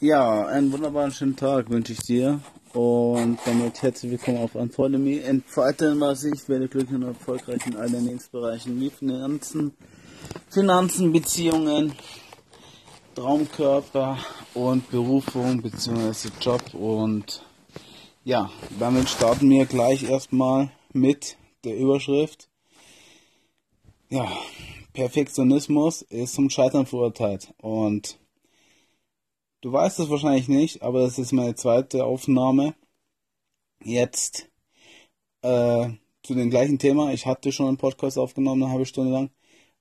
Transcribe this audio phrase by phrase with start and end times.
[0.00, 2.40] Ja, einen wunderbaren schönen Tag wünsche ich dir
[2.72, 5.20] und damit herzlich willkommen auf Unfollow Me.
[5.24, 9.72] Entfalten was ich, werde glücklich und erfolgreich in allen Lebensbereichen wie Finanzen,
[10.50, 11.96] Finanzen, Beziehungen,
[13.16, 14.18] Traumkörper
[14.54, 16.28] und Berufung bzw.
[16.40, 17.42] Job und
[18.22, 22.48] ja, damit starten wir gleich erstmal mit der Überschrift.
[24.10, 24.28] Ja,
[24.92, 28.16] Perfektionismus ist zum Scheitern verurteilt und
[29.60, 32.74] Du weißt es wahrscheinlich nicht, aber das ist meine zweite Aufnahme.
[33.82, 34.48] Jetzt
[35.42, 35.90] äh,
[36.22, 37.12] zu dem gleichen Thema.
[37.12, 39.30] Ich hatte schon einen Podcast aufgenommen, eine halbe Stunde lang.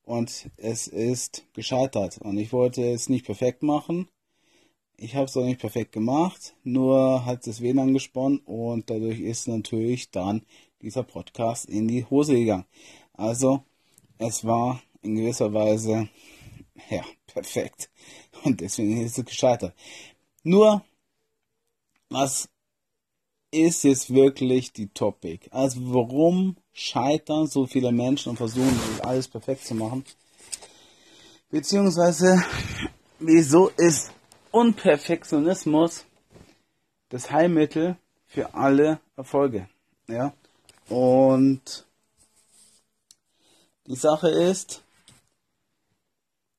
[0.04, 2.18] Und es ist gescheitert.
[2.20, 4.08] Und ich wollte es nicht perfekt machen.
[4.98, 6.56] Ich habe es auch nicht perfekt gemacht.
[6.64, 10.44] Nur hat es WLAN gesponnen und dadurch ist natürlich dann
[10.82, 12.66] dieser Podcast in die Hose gegangen.
[13.14, 13.64] Also,
[14.18, 16.10] es war in gewisser Weise,
[16.90, 17.90] ja, perfekt.
[18.44, 19.74] Und deswegen ist es gescheitert.
[20.44, 20.84] Nur,
[22.10, 22.50] was
[23.52, 25.50] ist jetzt wirklich die Topic?
[25.52, 30.04] Also warum scheitern so viele Menschen und versuchen alles perfekt zu machen?
[31.50, 32.44] Beziehungsweise,
[33.20, 34.12] wieso ist
[34.52, 36.06] Unperfektionismus
[37.10, 39.70] das Heilmittel für alle Erfolge?
[40.08, 40.34] Ja.
[40.90, 41.86] Und
[43.88, 44.84] die Sache ist,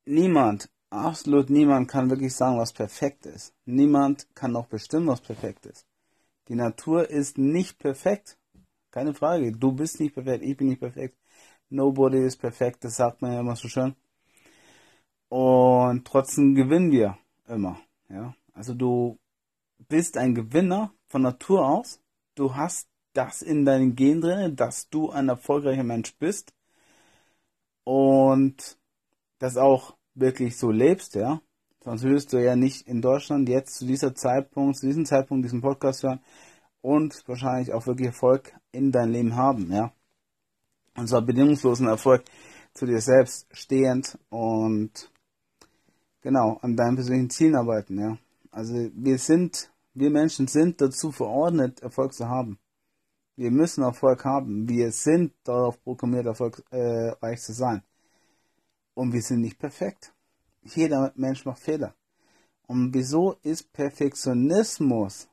[0.09, 3.55] niemand absolut niemand kann wirklich sagen, was perfekt ist.
[3.67, 5.87] Niemand kann auch bestimmen, was perfekt ist.
[6.48, 8.39] Die Natur ist nicht perfekt.
[8.91, 9.53] Keine Frage.
[9.53, 11.17] Du bist nicht perfekt, ich bin nicht perfekt.
[11.69, 13.95] Nobody is perfekt, das sagt man ja immer so schön.
[15.29, 17.79] Und trotzdem gewinnen wir immer.
[18.09, 18.34] Ja?
[18.55, 19.19] Also du
[19.89, 22.01] bist ein Gewinner von Natur aus.
[22.34, 26.55] Du hast das in deinen Gen drin, dass du ein erfolgreicher Mensch bist.
[27.84, 28.79] Und
[29.39, 31.41] das auch wirklich so lebst, ja,
[31.83, 35.61] sonst würdest du ja nicht in Deutschland jetzt zu dieser Zeitpunkt, zu diesem Zeitpunkt diesen
[35.61, 36.20] Podcast hören
[36.80, 39.92] und wahrscheinlich auch wirklich Erfolg in dein Leben haben, ja.
[40.96, 42.24] Und zwar bedingungslosen Erfolg
[42.74, 45.11] zu dir selbst stehend und
[46.20, 48.18] genau an deinen persönlichen Zielen arbeiten, ja.
[48.50, 52.58] Also wir sind, wir Menschen sind dazu verordnet, Erfolg zu haben.
[53.36, 54.68] Wir müssen Erfolg haben.
[54.68, 57.83] Wir sind darauf programmiert, erfolgreich äh, zu sein.
[58.98, 60.13] Und wir sind nicht perfekt.
[60.61, 61.95] Jeder Mensch macht Fehler.
[62.67, 65.29] Und wieso ist Perfektionismus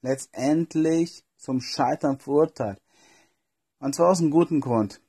[0.00, 2.80] letztendlich zum Scheitern verurteilt?
[3.80, 5.00] Und zwar aus einem guten Grund.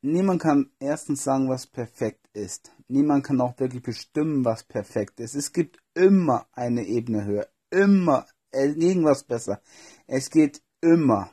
[0.00, 2.72] Niemand kann erstens sagen, was perfekt ist.
[2.88, 5.34] Niemand kann auch wirklich bestimmen, was perfekt ist.
[5.34, 7.46] Es gibt immer eine Ebene höher.
[7.68, 9.60] Immer irgendwas besser.
[10.06, 11.30] Es geht immer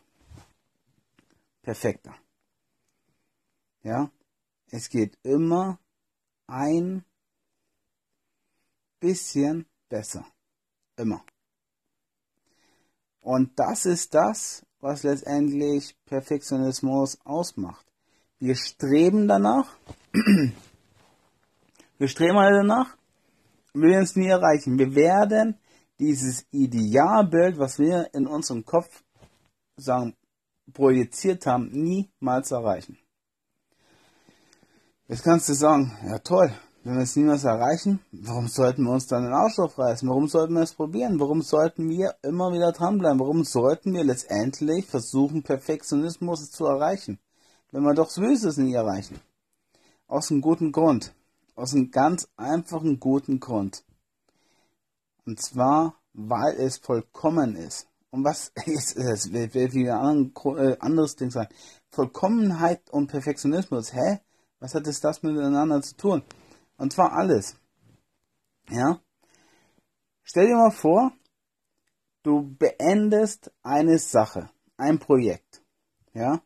[1.61, 2.13] perfekter.
[3.83, 4.11] Ja?
[4.73, 5.77] Es geht immer
[6.47, 7.05] ein
[8.99, 10.25] bisschen besser.
[10.97, 11.23] Immer.
[13.21, 17.85] Und das ist das, was letztendlich Perfektionismus ausmacht.
[18.39, 19.77] Wir streben danach,
[21.99, 22.97] wir streben alle danach,
[23.75, 24.79] wir werden es nie erreichen.
[24.79, 25.59] Wir werden
[25.99, 29.03] dieses Idealbild, was wir in unserem Kopf
[29.77, 30.15] sagen,
[30.73, 32.97] projiziert haben, niemals erreichen.
[35.09, 36.53] Jetzt kannst du sagen, ja toll,
[36.85, 40.07] wenn wir es niemals erreichen, warum sollten wir uns dann den Arsch aufreißen?
[40.07, 41.19] Warum sollten wir es probieren?
[41.19, 43.19] Warum sollten wir immer wieder dranbleiben?
[43.19, 47.19] Warum sollten wir letztendlich versuchen, Perfektionismus zu erreichen?
[47.71, 49.19] Wenn wir doch sowieso es nie erreichen.
[50.07, 51.13] Aus einem guten Grund.
[51.55, 53.83] Aus einem ganz einfachen guten Grund.
[55.25, 57.87] Und zwar, weil es vollkommen ist.
[58.09, 59.33] Und was ist es?
[59.33, 61.47] Will wieder ein äh, anderes Ding sein.
[61.89, 63.93] Vollkommenheit und Perfektionismus.
[63.93, 64.21] Hä?
[64.63, 66.23] Was hat es das miteinander zu tun?
[66.77, 67.57] Und zwar alles.
[68.69, 69.01] Ja?
[70.23, 71.11] Stell dir mal vor,
[72.23, 75.61] du beendest eine Sache, ein Projekt.
[76.13, 76.41] Ja?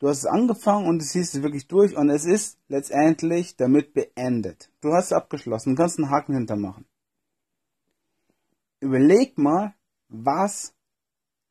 [0.00, 3.94] Du hast es angefangen und du siehst es wirklich durch und es ist letztendlich damit
[3.94, 4.68] beendet.
[4.80, 6.84] Du hast es abgeschlossen, du kannst einen Haken hintermachen.
[8.80, 9.76] Überleg mal,
[10.08, 10.74] was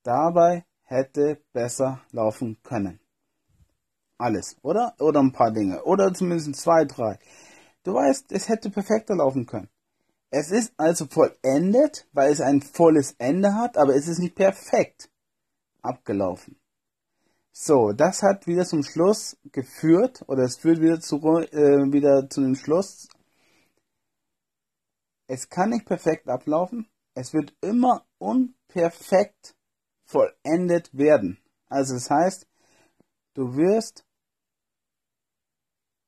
[0.03, 2.99] dabei hätte besser laufen können
[4.21, 4.95] alles, oder?
[4.99, 5.83] Oder ein paar Dinge.
[5.83, 7.19] Oder zumindest zwei, drei.
[7.83, 9.69] Du weißt, es hätte perfekter laufen können.
[10.29, 15.09] Es ist also vollendet, weil es ein volles Ende hat, aber es ist nicht perfekt
[15.81, 16.57] abgelaufen.
[17.51, 22.41] So, das hat wieder zum Schluss geführt, oder es führt wieder zu, äh, wieder zu
[22.41, 23.09] dem Schluss.
[25.27, 26.87] Es kann nicht perfekt ablaufen.
[27.13, 29.55] Es wird immer unperfekt
[30.05, 31.39] vollendet werden.
[31.67, 32.47] Also das heißt,
[33.33, 34.05] du wirst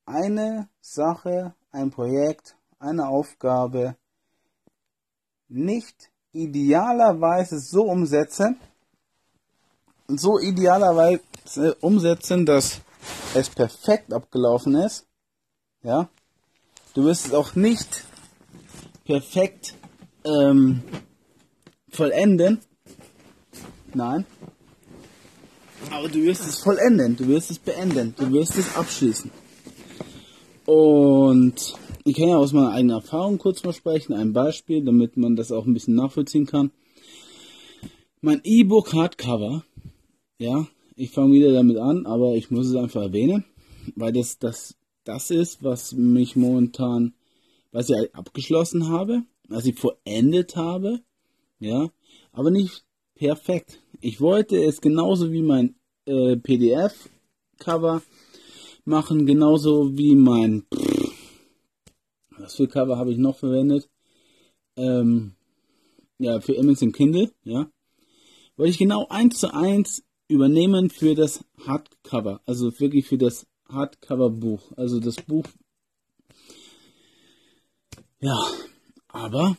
[0.06, 3.96] eine Sache, ein Projekt, eine Aufgabe
[5.48, 8.60] nicht idealerweise so umsetzen,
[10.08, 12.82] so idealerweise umsetzen, dass
[13.34, 15.06] es perfekt abgelaufen ist,
[15.84, 16.10] ja,
[16.94, 18.04] du wirst es auch nicht
[19.06, 19.76] perfekt
[20.24, 20.84] ähm,
[21.92, 22.62] vollenden,
[23.94, 24.26] nein,
[25.92, 29.43] aber du wirst es vollenden, du wirst es beenden, du wirst es abschließen.
[30.66, 31.76] Und
[32.06, 35.52] ich kann ja aus meiner eigenen Erfahrung kurz mal sprechen, ein Beispiel, damit man das
[35.52, 36.72] auch ein bisschen nachvollziehen kann.
[38.22, 39.64] Mein E-Book Hardcover,
[40.38, 43.44] ja, ich fange wieder damit an, aber ich muss es einfach erwähnen,
[43.96, 47.14] weil das das das ist, was mich momentan,
[47.72, 51.02] was ich abgeschlossen habe, was ich vollendet habe,
[51.60, 51.90] ja,
[52.32, 52.86] aber nicht
[53.16, 53.82] perfekt.
[54.00, 55.76] Ich wollte es genauso wie mein
[56.06, 58.02] äh, PDF-Cover
[58.86, 60.66] machen, genauso wie mein,
[62.38, 63.90] was für Cover habe ich noch verwendet?
[64.76, 65.36] Ähm,
[66.18, 67.70] ja, für Amazon Kindle, ja.
[68.56, 74.72] Wollte ich genau eins zu eins übernehmen für das Hardcover, also wirklich für das Hardcover-Buch,
[74.78, 75.46] also das Buch.
[78.20, 78.40] Ja,
[79.08, 79.58] aber,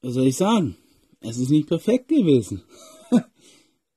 [0.00, 0.76] was soll ich sagen?
[1.20, 2.62] Es ist nicht perfekt gewesen.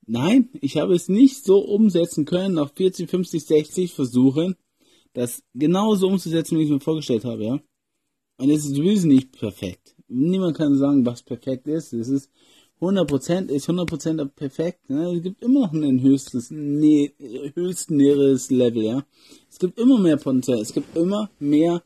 [0.06, 4.56] Nein, ich habe es nicht so umsetzen können nach 40, 50, 60 Versuchen,
[5.16, 7.60] das genauso umzusetzen, wie ich mir vorgestellt habe, ja.
[8.38, 9.96] Und es ist sowieso nicht perfekt.
[10.08, 11.94] Niemand kann sagen, was perfekt ist.
[11.94, 12.30] Es ist
[12.82, 14.90] 100% ist 100% perfekt.
[14.90, 15.16] Ne?
[15.16, 17.14] Es gibt immer noch ein höchstes, ne,
[17.56, 19.06] höchst näheres Level, ja.
[19.50, 20.60] Es gibt immer mehr Potenzial.
[20.60, 21.82] Es gibt immer mehr,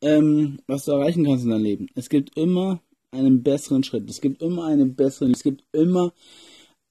[0.00, 1.86] ähm, was du erreichen kannst in deinem Leben.
[1.96, 2.80] Es gibt immer
[3.10, 4.08] einen besseren Schritt.
[4.08, 6.14] Es gibt immer einen besseren, es gibt immer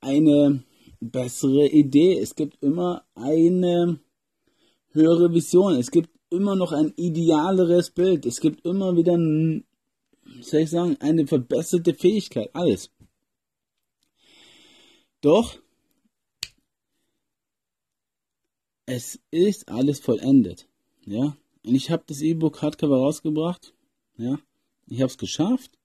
[0.01, 0.63] eine
[1.00, 2.19] bessere Idee.
[2.19, 4.00] Es gibt immer eine
[4.91, 5.75] höhere Vision.
[5.75, 8.25] Es gibt immer noch ein idealeres Bild.
[8.25, 9.13] Es gibt immer wieder,
[10.41, 12.49] soll ich sagen, eine verbesserte Fähigkeit.
[12.53, 12.89] Alles.
[15.21, 15.59] Doch
[18.85, 20.67] es ist alles vollendet.
[21.05, 21.38] Ja.
[21.65, 23.73] Und ich habe das E-Book Hardcover rausgebracht.
[24.17, 24.39] Ja.
[24.88, 25.77] Ich habe es geschafft,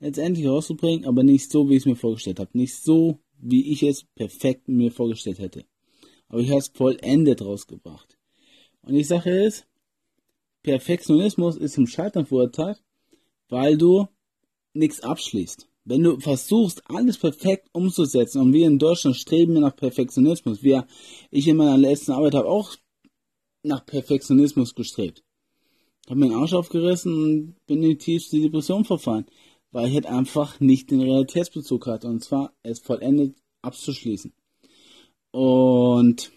[0.00, 2.50] letztendlich rauszubringen, aber nicht so, wie ich es mir vorgestellt habe.
[2.52, 5.64] Nicht so, wie ich es perfekt mir vorgestellt hätte.
[6.28, 8.13] Aber ich habe es vollendet rausgebracht.
[8.86, 9.66] Und die Sache ist,
[10.62, 12.82] Perfektionismus ist zum Scheitern verurteilt,
[13.48, 14.08] weil du
[14.72, 15.68] nichts abschließt.
[15.84, 20.86] Wenn du versuchst, alles perfekt umzusetzen, und wir in Deutschland streben wir nach Perfektionismus, wir,
[21.30, 22.74] ich in meiner letzten Arbeit habe auch
[23.62, 25.22] nach Perfektionismus gestrebt.
[26.08, 29.26] Habe mir den Arsch aufgerissen und bin in die tiefste Depression verfallen
[29.74, 32.06] weil ich halt einfach nicht den Realitätsbezug hatte.
[32.06, 34.32] Und zwar es vollendet abzuschließen.
[35.32, 36.30] Und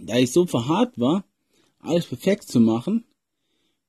[0.00, 1.24] da ich so verharrt war,
[1.78, 3.04] alles perfekt zu machen,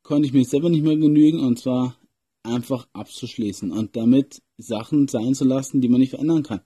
[0.02, 1.98] konnte ich mich selber nicht mehr genügen und zwar
[2.44, 6.62] einfach abzuschließen und damit Sachen sein zu lassen, die man nicht verändern kann.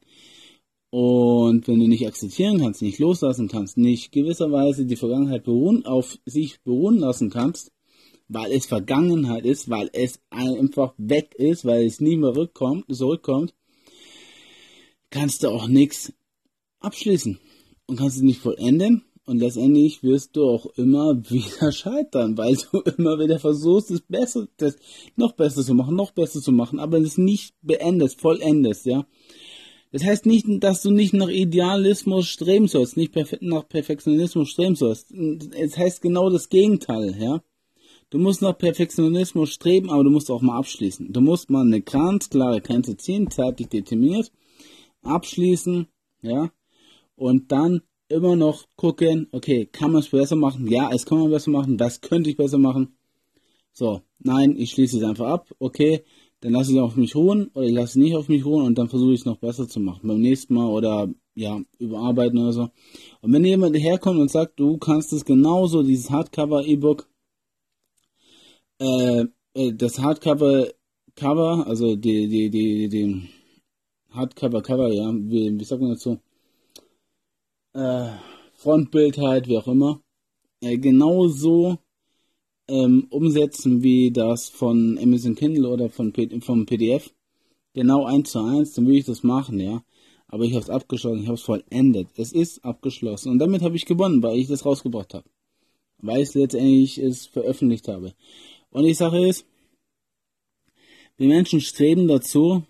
[0.90, 6.18] Und wenn du nicht akzeptieren kannst, nicht loslassen kannst, nicht gewisserweise die Vergangenheit beruhen, auf
[6.26, 7.72] sich beruhen lassen kannst,
[8.30, 13.54] weil es Vergangenheit ist, weil es einfach weg ist, weil es nie mehr rückkommt, zurückkommt,
[15.10, 16.14] kannst du auch nichts
[16.80, 17.40] abschließen
[17.86, 22.80] und kannst es nicht vollenden und letztendlich wirst du auch immer wieder scheitern, weil du
[22.98, 24.78] immer wieder versuchst, es besser, das
[25.16, 29.06] noch besser zu machen, noch besser zu machen, aber es nicht beendest, vollendest, ja.
[29.92, 35.12] Das heißt nicht, dass du nicht nach Idealismus streben sollst, nicht nach Perfektionismus streben sollst.
[35.12, 37.42] Es heißt genau das Gegenteil, ja.
[38.10, 41.12] Du musst nach Perfektionismus streben, aber du musst auch mal abschließen.
[41.12, 44.32] Du musst mal eine ganz klare Grenze ziehen, zeitlich determiniert,
[45.02, 45.88] abschließen,
[46.22, 46.52] ja,
[47.16, 50.68] und dann immer noch gucken, okay, kann man es besser machen?
[50.68, 51.80] Ja, es kann man besser machen.
[51.80, 52.98] Was könnte ich besser machen?
[53.74, 55.52] So, nein, ich schließe es einfach ab.
[55.60, 56.04] Okay,
[56.42, 58.66] dann lasse ich es auf mich ruhen oder ich lasse es nicht auf mich ruhen
[58.66, 60.08] und dann versuche ich es noch besser zu machen.
[60.08, 62.70] Beim nächsten Mal oder ja, überarbeiten oder so.
[63.22, 67.08] Und wenn jemand herkommt und sagt, du kannst es genauso, dieses Hardcover-E-Book,
[68.80, 70.68] äh, äh, das Hardcover
[71.16, 73.30] Cover, also die, die, die, die
[74.12, 76.20] Hardcover Cover, ja, wie, wie sagt man dazu?
[77.78, 78.10] Äh,
[78.56, 80.02] Frontbild halt, wie auch immer.
[80.62, 81.78] Äh, genauso
[82.68, 87.14] ähm, umsetzen wie das von Amazon Kindle oder von vom PDF.
[87.74, 89.84] Genau eins zu eins, dann würde ich das machen, ja.
[90.28, 92.08] Aber ich habe es abgeschlossen, ich habe es vollendet.
[92.16, 95.30] Es ist abgeschlossen und damit habe ich gewonnen, weil ich das rausgebracht habe.
[96.00, 98.16] Weil ich letztendlich es veröffentlicht habe.
[98.72, 99.46] Und die Sache ist,
[101.18, 102.64] wir Menschen streben dazu,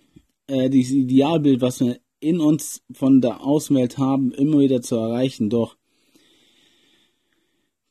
[0.48, 5.50] äh, dieses Idealbild, was wir in uns von der Außenwelt haben, immer wieder zu erreichen.
[5.50, 5.78] Doch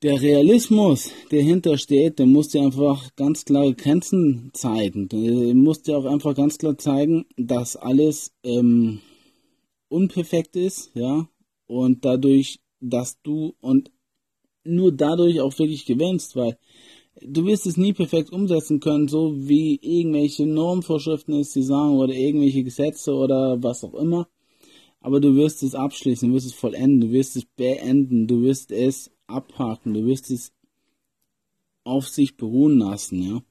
[0.03, 5.09] der Realismus, der hintersteht, der muss dir einfach ganz klare Grenzen zeigen.
[5.09, 9.01] Der muss dir auch einfach ganz klar zeigen, dass alles ähm,
[9.89, 11.29] unperfekt ist, ja,
[11.67, 13.91] und dadurch, dass du und
[14.65, 16.59] nur dadurch auch wirklich gewinnst, weil
[17.21, 22.15] du wirst es nie perfekt umsetzen können, so wie irgendwelche Normvorschriften es sie sagen oder
[22.15, 24.29] irgendwelche Gesetze oder was auch immer.
[25.01, 28.73] Aber du wirst es abschließen, du wirst es vollenden, du wirst es beenden, du wirst
[28.73, 30.53] es abhaken, du wirst es
[31.85, 33.43] auf sich beruhen lassen, ja.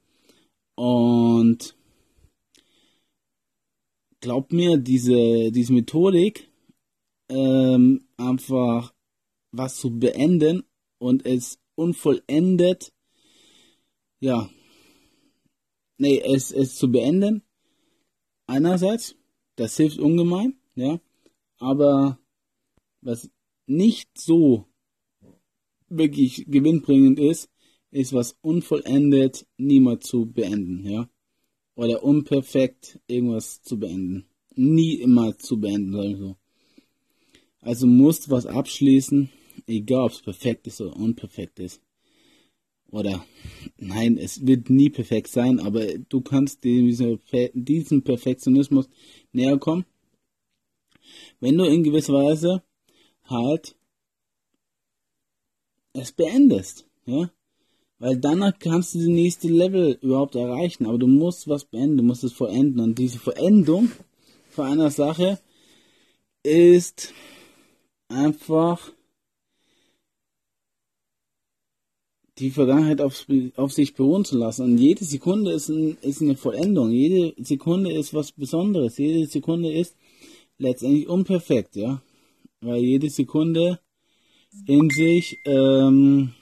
[0.75, 1.75] Und
[4.19, 6.49] glaub mir, diese, diese Methodik,
[7.29, 8.93] ähm, einfach
[9.51, 10.63] was zu beenden
[10.99, 12.91] und es unvollendet,
[14.19, 14.49] ja,
[15.97, 17.43] nee, es, es zu beenden,
[18.47, 19.15] einerseits,
[19.55, 20.99] das hilft ungemein, ja,
[21.57, 22.19] aber
[23.01, 23.29] was
[23.67, 24.67] nicht so
[25.89, 27.49] wirklich gewinnbringend ist,
[27.91, 31.09] ist was unvollendet niemals zu beenden, ja.
[31.75, 34.25] Oder unperfekt irgendwas zu beenden.
[34.55, 36.37] Nie immer zu beenden, sag so.
[37.59, 39.29] Also musst was abschließen,
[39.67, 41.81] egal ob es perfekt ist oder unperfekt ist.
[42.91, 43.25] Oder
[43.77, 47.19] nein, es wird nie perfekt sein, aber du kannst diesem,
[48.03, 48.89] Perfektionismus
[49.31, 49.85] näher kommen,
[51.39, 52.63] wenn du in gewisser Weise
[53.23, 53.75] halt
[55.93, 57.29] es beendest, ja.
[57.97, 62.03] Weil danach kannst du die nächste Level überhaupt erreichen, aber du musst was beenden, du
[62.03, 62.81] musst es vollenden.
[62.81, 63.91] Und diese Verendung
[64.49, 65.39] von einer Sache
[66.43, 67.13] ist
[68.09, 68.91] einfach
[72.37, 73.25] die Vergangenheit auf,
[73.55, 74.63] auf sich beruhen zu lassen.
[74.63, 76.91] Und jede Sekunde ist, ein, ist eine Vollendung.
[76.91, 78.97] Jede Sekunde ist was Besonderes.
[78.97, 79.95] Jede Sekunde ist
[80.57, 82.01] letztendlich unperfekt, ja.
[82.61, 83.79] Weil jede Sekunde
[84.65, 86.33] in sich ähm,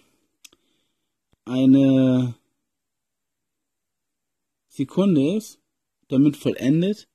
[1.46, 2.36] eine
[4.68, 5.60] Sekunde ist,
[6.08, 7.08] damit vollendet.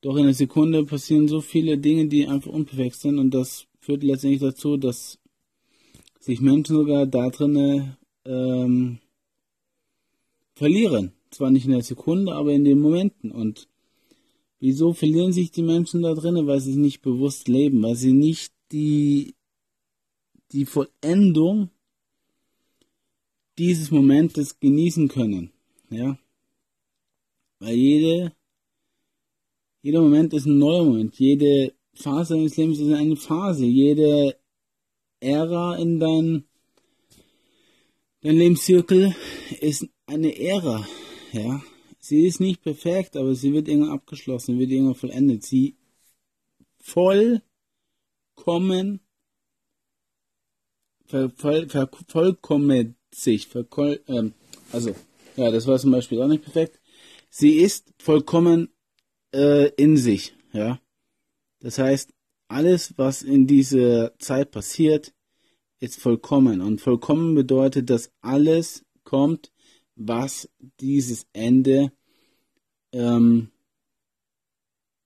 [0.00, 4.02] Doch in einer Sekunde passieren so viele Dinge, die einfach unperfekt sind und das führt
[4.02, 5.18] letztendlich dazu, dass
[6.22, 8.98] sich Menschen sogar da drinnen ähm,
[10.54, 11.12] verlieren.
[11.30, 13.32] Zwar nicht in der Sekunde, aber in den Momenten.
[13.32, 13.68] Und
[14.60, 16.46] wieso verlieren sich die Menschen da drinnen?
[16.46, 19.34] Weil sie nicht bewusst leben, weil sie nicht die
[20.52, 21.70] die Vollendung
[23.58, 25.50] dieses Momentes genießen können.
[25.90, 26.18] Ja.
[27.58, 28.32] Weil jede,
[29.82, 31.18] jeder Moment ist ein neuer Moment.
[31.18, 33.64] Jede Phase deines Lebens ist eine Phase.
[33.64, 34.36] Jede
[35.22, 36.44] Ära in dein,
[38.22, 39.14] dein Lebenszirkel
[39.60, 40.86] ist eine Ära.
[41.32, 41.62] Ja.
[41.98, 45.44] Sie ist nicht perfekt, aber sie wird irgendwann abgeschlossen, wird irgendwann vollendet.
[45.44, 45.76] Sie
[46.80, 47.42] vollkommen
[51.06, 54.34] ver, ver, ver, vollkommen sich, verkol, ähm,
[54.72, 54.94] also,
[55.36, 56.80] ja, das war zum Beispiel auch nicht perfekt.
[57.30, 58.70] Sie ist vollkommen
[59.32, 60.80] äh, in sich, ja.
[61.60, 62.12] Das heißt,
[62.52, 65.14] alles, was in dieser Zeit passiert,
[65.80, 66.60] ist vollkommen.
[66.60, 69.50] Und vollkommen bedeutet, dass alles kommt,
[69.96, 70.48] was
[70.80, 71.92] dieses Ende
[72.92, 73.50] ähm,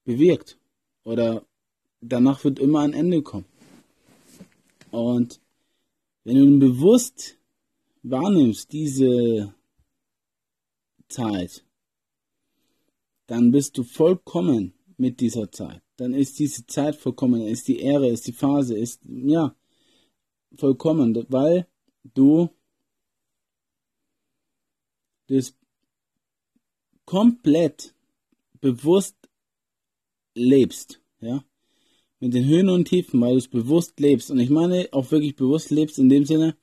[0.04, 0.58] bewirkt.
[1.04, 1.46] Oder
[2.00, 3.46] danach wird immer ein Ende kommen.
[4.90, 5.40] Und
[6.24, 7.38] wenn du bewusst
[8.02, 9.54] wahrnimmst diese
[11.08, 11.64] Zeit,
[13.26, 15.85] dann bist du vollkommen mit dieser Zeit.
[15.96, 19.54] Dann ist diese Zeit vollkommen, ist die Ehre, ist die Phase, ist, ja,
[20.56, 21.66] vollkommen, weil
[22.14, 22.50] du
[25.28, 25.54] das
[27.04, 27.94] komplett
[28.60, 29.16] bewusst
[30.34, 31.44] lebst, ja
[32.20, 34.30] mit den Höhen und Tiefen, weil du es bewusst lebst.
[34.30, 36.56] Und ich meine auch wirklich bewusst lebst in dem Sinne,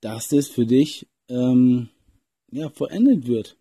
[0.00, 1.88] dass es für dich ähm,
[2.50, 3.56] ja vollendet wird.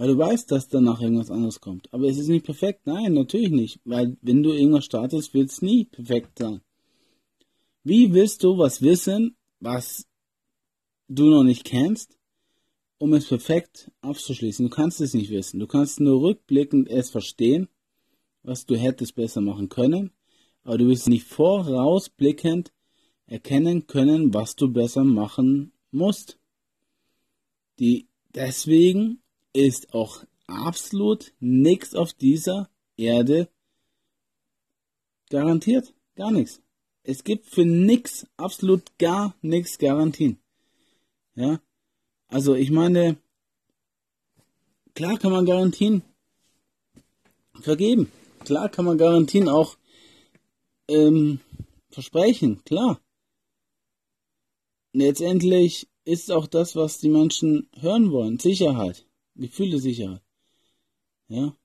[0.00, 1.92] Weil du weißt, dass danach irgendwas anderes kommt.
[1.92, 2.86] Aber es ist nicht perfekt.
[2.86, 3.80] Nein, natürlich nicht.
[3.84, 6.62] Weil wenn du irgendwas startest, wird es nie perfekt sein.
[7.84, 10.06] Wie willst du was wissen, was
[11.08, 12.16] du noch nicht kennst,
[12.96, 14.64] um es perfekt abzuschließen?
[14.64, 15.60] Du kannst es nicht wissen.
[15.60, 17.68] Du kannst nur rückblickend es verstehen
[18.42, 20.10] was du hättest besser machen können,
[20.64, 22.72] aber du wirst nicht vorausblickend
[23.26, 26.38] erkennen können, was du besser machen musst.
[27.78, 33.48] Die, deswegen ist auch absolut nichts auf dieser Erde
[35.30, 35.94] garantiert.
[36.16, 36.60] Gar nichts.
[37.02, 40.38] Es gibt für nichts, absolut gar nichts Garantien.
[41.34, 41.60] Ja.
[42.28, 43.16] Also ich meine,
[44.94, 46.02] klar kann man Garantien
[47.60, 48.12] vergeben.
[48.44, 49.76] Klar kann man Garantien auch
[50.88, 51.40] ähm,
[51.90, 53.00] versprechen, klar.
[54.92, 58.38] letztendlich ist auch das, was die Menschen hören wollen.
[58.38, 59.06] Sicherheit.
[59.40, 60.22] Gefühle Sicherheit.
[61.28, 61.56] Ja.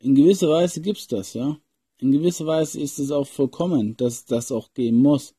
[0.00, 1.58] In gewisser Weise gibt's das, ja.
[1.98, 5.34] In gewisser Weise ist es auch vollkommen, dass das auch geben muss.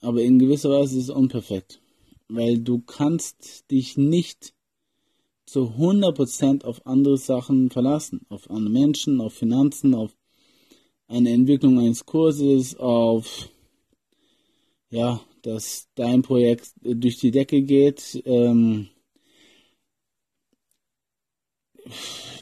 [0.00, 1.80] Aber in gewisser Weise ist es unperfekt.
[2.28, 4.54] Weil du kannst dich nicht
[5.46, 8.26] zu 100% auf andere Sachen verlassen.
[8.28, 10.14] Auf andere Menschen, auf Finanzen, auf
[11.08, 13.48] eine Entwicklung eines Kurses, auf,
[14.90, 18.88] ja, dass dein Projekt durch die Decke geht, ähm,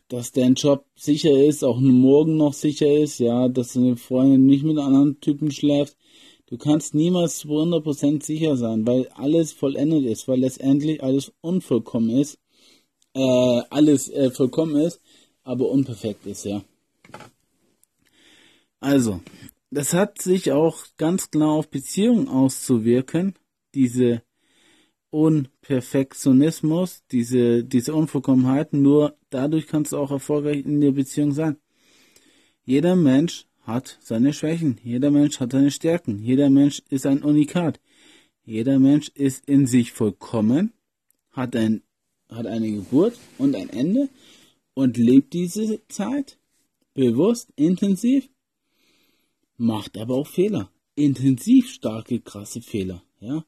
[0.08, 4.64] dass dein Job sicher ist, auch morgen noch sicher ist, ja, dass deine Freundin nicht
[4.64, 5.96] mit anderen Typen schläft.
[6.46, 12.10] Du kannst niemals zu 100% sicher sein, weil alles vollendet ist, weil letztendlich alles unvollkommen
[12.10, 12.38] ist,
[13.14, 15.00] äh, alles äh, vollkommen ist,
[15.44, 16.62] aber unperfekt ist, ja.
[18.80, 19.20] Also,
[19.70, 23.34] das hat sich auch ganz klar auf Beziehungen auszuwirken,
[23.74, 24.22] diese
[25.10, 31.56] Unperfektionismus, diese, diese Unvollkommenheit, nur dadurch kannst du auch erfolgreich in der Beziehung sein.
[32.64, 37.80] Jeder Mensch hat seine Schwächen, jeder Mensch hat seine Stärken, jeder Mensch ist ein Unikat,
[38.44, 40.72] jeder Mensch ist in sich vollkommen,
[41.30, 41.82] hat ein,
[42.28, 44.08] hat eine Geburt und ein Ende
[44.74, 46.38] und lebt diese Zeit
[46.94, 48.28] bewusst, intensiv,
[49.56, 53.44] macht aber auch Fehler, intensiv starke, krasse Fehler, ja.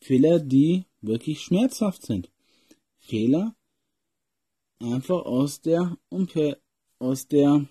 [0.00, 2.30] Fehler, die wirklich schmerzhaft sind.
[2.98, 3.56] Fehler
[4.92, 6.56] einfach aus der Unper
[6.98, 7.66] aus der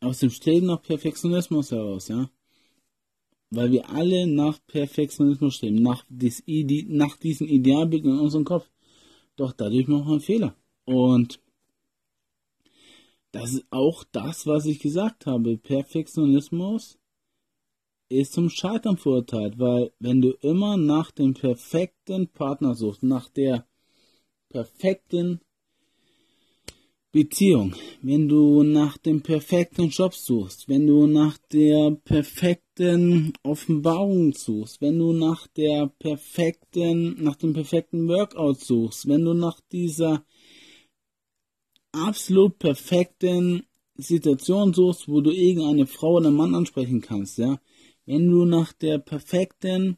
[0.00, 2.30] aus dem Streben nach Perfektionismus heraus, ja.
[3.50, 6.42] Weil wir alle nach Perfektionismus streben, nach, dies,
[6.88, 8.68] nach diesem Idealbild in unserem Kopf.
[9.36, 10.56] Doch dadurch machen wir Fehler.
[10.84, 11.40] Und
[13.32, 15.56] das ist auch das, was ich gesagt habe.
[15.56, 16.98] Perfektionismus
[18.08, 23.66] ist zum Scheitern verurteilt, weil wenn du immer nach dem perfekten Partner suchst, nach der
[24.48, 25.40] perfekten
[27.16, 34.82] Beziehung, wenn du nach dem perfekten Job suchst, wenn du nach der perfekten Offenbarung suchst,
[34.82, 40.26] wenn du nach der perfekten, nach dem perfekten Workout suchst, wenn du nach dieser
[41.90, 43.62] absolut perfekten
[43.94, 47.58] Situation suchst, wo du irgendeine Frau oder Mann ansprechen kannst, ja,
[48.04, 49.96] wenn du nach der perfekten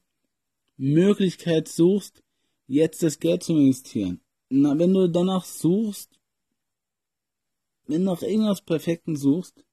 [0.77, 2.23] Möglichkeit suchst,
[2.69, 4.21] jetzt das Geld zu investieren.
[4.51, 6.18] Na, wenn du danach suchst,
[7.89, 9.65] wenn du nach irgendwas Perfekten suchst,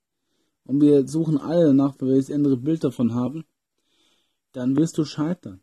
[0.65, 3.45] und wir suchen alle danach, weil wir das andere Bild davon haben,
[4.51, 5.61] dann wirst du scheitern.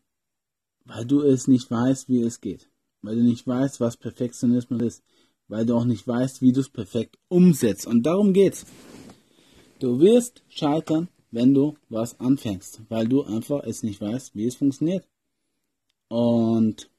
[0.85, 2.71] Weil du es nicht weißt, wie es geht.
[3.03, 5.05] Weil du nicht weißt, was Perfektionismus ist.
[5.49, 7.87] Weil du auch nicht weißt, wie du es perfekt umsetzt.
[7.87, 8.65] Und darum geht's.
[9.81, 14.55] Du wirst scheitern, wenn du was anfängst, weil du einfach es nicht weißt, wie es
[14.55, 15.09] funktioniert.
[16.09, 16.91] Und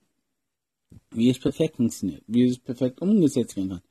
[1.11, 3.81] wie es perfekt funktioniert, wie es perfekt umgesetzt werden kann.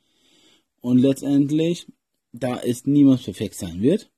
[0.82, 1.86] Und letztendlich,
[2.32, 4.10] da es niemals perfekt sein wird,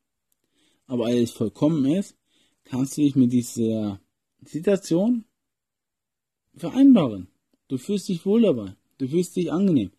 [0.87, 2.16] aber alles vollkommen ist,
[2.64, 4.00] kannst du dich mit dieser
[4.44, 5.24] Situation
[6.57, 7.29] vereinbaren.
[7.68, 8.74] Du fühlst dich wohl dabei.
[8.98, 9.92] Du fühlst dich angenehm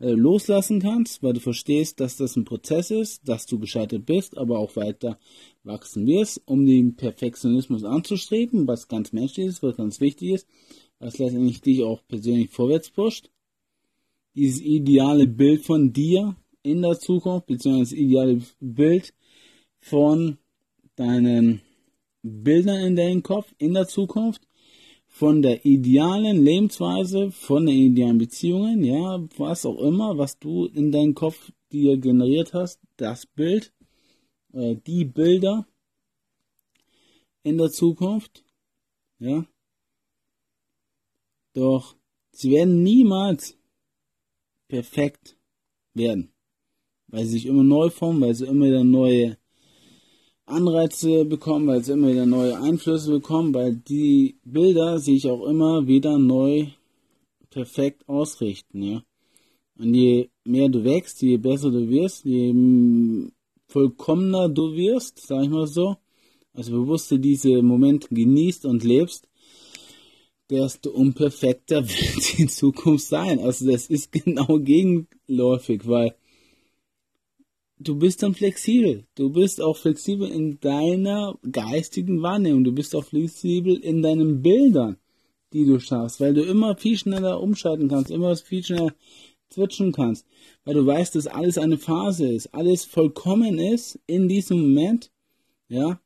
[0.00, 4.36] äh, loslassen kannst, weil du verstehst, dass das ein Prozess ist, dass du gescheitert bist,
[4.36, 5.18] aber auch weiter
[5.62, 10.48] wachsen wirst, um den Perfektionismus anzustreben, was ganz menschlich ist, was ganz wichtig ist,
[10.98, 13.30] was letztendlich dich auch persönlich vorwärts pusht.
[14.34, 19.14] Dieses ideale Bild von dir in der Zukunft, beziehungsweise das ideale Bild
[19.80, 20.38] von
[20.96, 21.60] deinen
[22.22, 24.42] Bildern in deinem Kopf in der Zukunft
[25.06, 30.90] von der idealen Lebensweise, von den idealen Beziehungen, ja, was auch immer, was du in
[30.90, 33.72] deinem Kopf dir generiert hast, das Bild,
[34.52, 35.68] äh, die Bilder
[37.44, 38.44] in der Zukunft,
[39.20, 39.46] ja.
[41.52, 41.94] Doch
[42.32, 43.56] sie werden niemals
[44.74, 45.36] perfekt
[45.94, 46.32] werden,
[47.06, 49.36] weil sie sich immer neu formen, weil sie immer wieder neue
[50.46, 55.86] Anreize bekommen, weil sie immer wieder neue Einflüsse bekommen, weil die Bilder sich auch immer
[55.86, 56.66] wieder neu
[57.50, 59.04] perfekt ausrichten, ja.
[59.78, 62.52] Und je mehr du wächst, je besser du wirst, je
[63.68, 65.96] vollkommener du wirst, sag ich mal so,
[66.52, 69.28] also bewusst du diese Momente genießt und lebst,
[70.50, 73.38] desto unperfekter wird in Zukunft sein.
[73.38, 76.14] Also das ist genau gegenläufig, weil
[77.78, 79.04] du bist dann flexibel.
[79.14, 82.64] Du bist auch flexibel in deiner geistigen Wahrnehmung.
[82.64, 84.96] Du bist auch flexibel in deinen Bildern,
[85.52, 88.94] die du schaffst, weil du immer viel schneller umschalten kannst, immer viel schneller
[89.52, 90.26] switchen kannst,
[90.64, 95.10] weil du weißt, dass alles eine Phase ist, alles vollkommen ist in diesem Moment,
[95.68, 96.00] ja,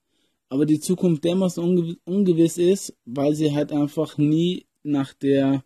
[0.48, 5.64] aber die Zukunft dermaßen ungew ungewiss ist, weil sie halt einfach nie nach der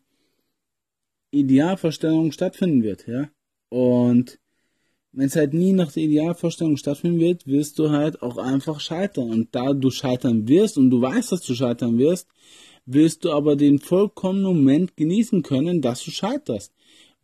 [1.31, 3.31] Idealvorstellung stattfinden wird, ja.
[3.69, 4.39] Und
[5.13, 9.31] wenn es halt nie nach der Idealvorstellung stattfinden wird, wirst du halt auch einfach scheitern.
[9.31, 12.29] Und da du scheitern wirst und du weißt, dass du scheitern wirst,
[12.87, 16.73] wirst du aber den vollkommenen Moment genießen können, dass du scheiterst.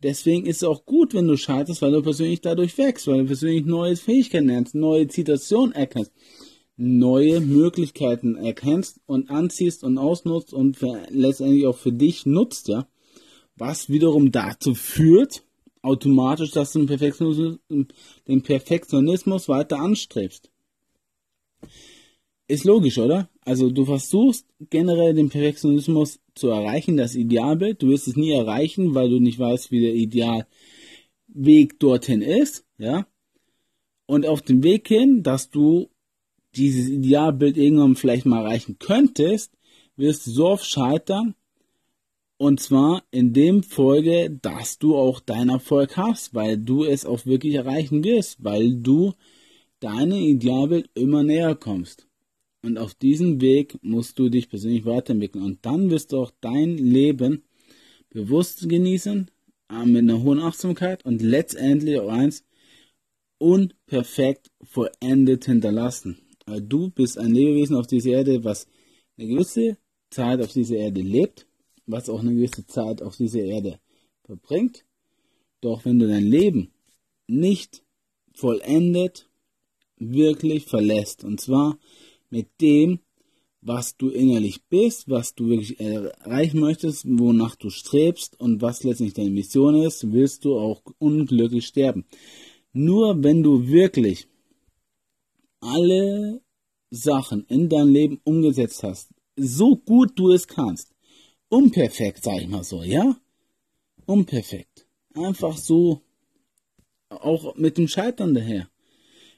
[0.01, 3.25] Deswegen ist es auch gut, wenn du scheiterst, weil du persönlich dadurch wächst, weil du
[3.25, 6.13] persönlich neue Fähigkeiten lernst, neue Zitationen erkennst,
[6.81, 12.87] neue Möglichkeiten erkennst und anziehst und ausnutzt und für, letztendlich auch für dich nutzt, ja.
[13.57, 15.43] Was wiederum dazu führt,
[15.81, 17.59] automatisch, dass du den Perfektionismus,
[18.27, 20.49] den Perfektionismus weiter anstrebst.
[22.47, 23.29] Ist logisch, oder?
[23.41, 27.81] Also du versuchst generell den Perfektionismus zu erreichen, das Idealbild.
[27.81, 33.05] Du wirst es nie erreichen, weil du nicht weißt, wie der Idealweg dorthin ist, ja.
[34.05, 35.89] Und auf dem Weg hin, dass du
[36.59, 39.53] dieses Idealbild irgendwann vielleicht mal erreichen könntest,
[39.95, 41.35] wirst du so oft scheitern.
[42.37, 47.25] Und zwar in dem Folge, dass du auch deinen Erfolg hast, weil du es auch
[47.25, 49.13] wirklich erreichen wirst, weil du
[49.79, 52.07] deinem Idealbild immer näher kommst.
[52.61, 55.43] Und auf diesem Weg musst du dich persönlich weiterentwickeln.
[55.43, 57.43] Und dann wirst du auch dein Leben
[58.09, 59.29] bewusst genießen,
[59.69, 62.45] äh, mit einer hohen Achtsamkeit und letztendlich auch eins
[63.37, 66.17] unperfekt vollendet hinterlassen.
[66.61, 68.67] Du bist ein Lebewesen auf dieser Erde, was
[69.17, 69.77] eine gewisse
[70.09, 71.47] Zeit auf dieser Erde lebt,
[71.85, 73.79] was auch eine gewisse Zeit auf dieser Erde
[74.23, 74.85] verbringt.
[75.61, 76.71] Doch wenn du dein Leben
[77.27, 77.83] nicht
[78.33, 79.29] vollendet
[79.97, 81.77] wirklich verlässt, und zwar
[82.29, 82.99] mit dem,
[83.61, 89.15] was du innerlich bist, was du wirklich erreichen möchtest, wonach du strebst und was letztendlich
[89.15, 92.05] deine Mission ist, willst du auch unglücklich sterben.
[92.71, 94.27] Nur wenn du wirklich
[95.59, 96.41] alle
[96.89, 100.93] Sachen in dein Leben umgesetzt hast, so gut du es kannst,
[101.49, 103.15] unperfekt, sag ich mal so, ja?
[104.05, 104.87] Unperfekt.
[105.13, 106.01] Einfach so,
[107.09, 108.69] auch mit dem Scheitern daher,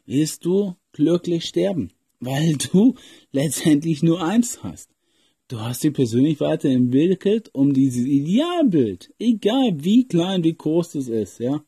[0.05, 2.95] wirst du glücklich sterben weil du
[3.33, 4.89] letztendlich nur eins hast.
[5.49, 11.39] Du hast dich persönlich weiterentwickelt, um dieses Idealbild, egal wie klein, wie groß es ist,
[11.39, 11.65] ja,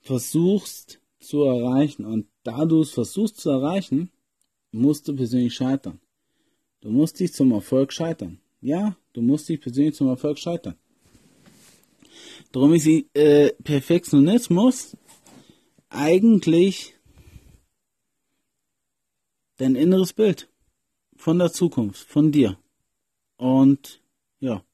[0.00, 2.04] versuchst zu erreichen.
[2.04, 4.10] Und da du es versuchst zu erreichen,
[4.72, 6.00] musst du persönlich scheitern.
[6.80, 8.40] Du musst dich zum Erfolg scheitern.
[8.60, 10.76] Ja, du musst dich persönlich zum Erfolg scheitern.
[12.52, 14.96] Darum ist äh, Perfektionismus
[15.88, 16.94] eigentlich
[19.58, 20.48] dein inneres Bild
[21.16, 22.58] von der Zukunft, von dir.
[23.36, 24.02] Und
[24.40, 24.64] ja,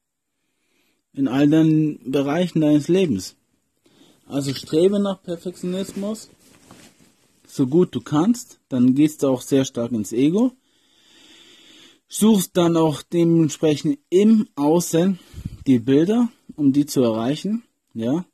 [1.13, 3.37] in all deinen Bereichen deines Lebens.
[4.27, 6.31] Also strebe nach Perfektionismus,
[7.57, 10.53] so gut du kannst, dann gehst du auch sehr stark ins Ego.
[12.09, 15.19] Suchst dann auch dementsprechend im Außen
[15.67, 17.65] die Bilder, um die zu erreichen,
[17.95, 18.25] ja.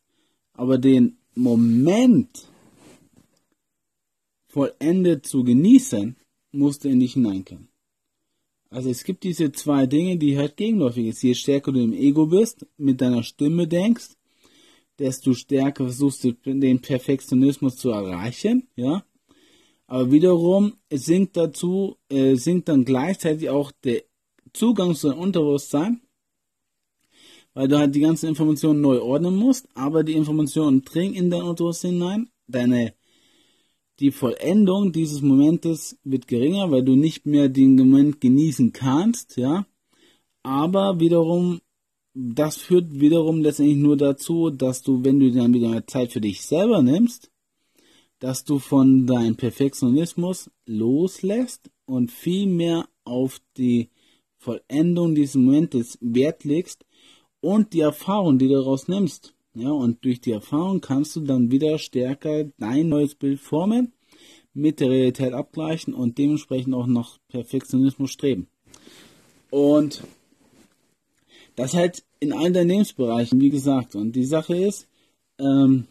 [0.52, 2.48] Aber den Moment
[4.48, 6.16] vollendet zu genießen,
[6.50, 7.68] musst du in dich hineinkennen.
[8.68, 11.22] Also es gibt diese zwei Dinge, die halt gegenläufig sind.
[11.22, 14.16] Je stärker du im Ego bist, mit deiner Stimme denkst,
[14.98, 19.04] desto stärker versuchst du den Perfektionismus zu erreichen, ja.
[19.92, 24.04] Aber wiederum sinkt dazu, äh, sinkt dann gleichzeitig auch der
[24.54, 26.00] Zugang zu deinem Unterbewusstsein,
[27.52, 31.42] weil du halt die ganzen Informationen neu ordnen musst, aber die Informationen dringen in dein
[31.42, 32.94] Unterbewusstsein hinein, deine
[34.00, 39.66] die Vollendung dieses Momentes wird geringer, weil du nicht mehr den Moment genießen kannst, ja.
[40.42, 41.60] Aber wiederum,
[42.14, 46.40] das führt wiederum letztendlich nur dazu, dass du, wenn du dann wieder Zeit für dich
[46.40, 47.31] selber nimmst,
[48.22, 53.90] dass du von deinem Perfektionismus loslässt und viel mehr auf die
[54.38, 56.84] Vollendung dieses Momentes Wert legst
[57.40, 59.34] und die Erfahrung, die du daraus nimmst.
[59.54, 63.92] Ja, und durch die Erfahrung kannst du dann wieder stärker dein neues Bild formen,
[64.54, 68.46] mit der Realität abgleichen und dementsprechend auch nach Perfektionismus streben.
[69.50, 70.04] Und
[71.56, 72.84] das halt in allen deinen
[73.40, 73.96] wie gesagt.
[73.96, 74.86] Und die Sache ist,
[75.40, 75.88] ähm,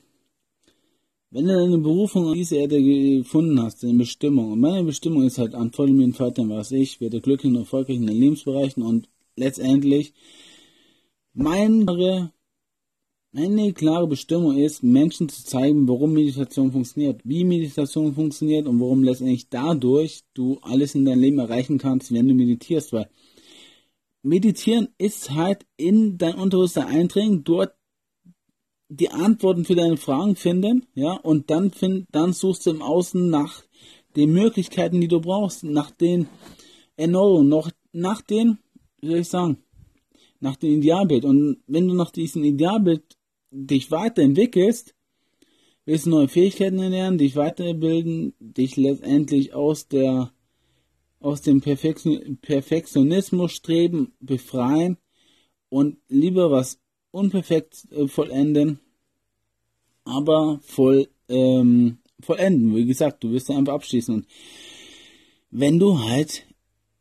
[1.32, 5.38] wenn du deine Berufung auf diese Erde gefunden hast, deine Bestimmung, und meine Bestimmung ist
[5.38, 9.10] halt, an vollem mir Vater was ich, werde glücklich und erfolgreich in den Lebensbereichen und
[9.36, 10.14] letztendlich
[11.34, 12.32] meine
[13.34, 19.04] eine klare Bestimmung ist, Menschen zu zeigen, warum Meditation funktioniert, wie Meditation funktioniert und warum
[19.04, 23.10] letztendlich dadurch du alles in deinem Leben erreichen kannst, wenn du meditierst, weil
[24.24, 27.74] Meditieren ist halt in dein Unterbewusstsein eindringen, dort
[28.94, 33.30] die Antworten für deine Fragen finden, ja, und dann find, dann suchst du im Außen
[33.30, 33.64] nach
[34.18, 36.28] den Möglichkeiten, die du brauchst, nach den
[36.98, 38.58] Erneuerungen, noch nach den,
[39.00, 39.60] wie soll ich sagen,
[40.42, 41.24] nach dem Idealbild.
[41.24, 43.04] Und wenn du nach diesem Idealbild
[43.50, 44.94] dich weiterentwickelst,
[45.86, 50.34] willst du neue Fähigkeiten erlernen, dich weiterbilden, dich letztendlich aus der
[51.22, 54.98] aus dem Perfektionismus streben, befreien
[55.70, 56.81] und lieber was
[57.12, 58.80] unperfekt äh, vollenden,
[60.04, 62.76] aber voll ähm, vollenden.
[62.76, 64.16] Wie gesagt, du wirst ja einfach abschließen.
[64.16, 64.28] Und
[65.50, 66.46] wenn du halt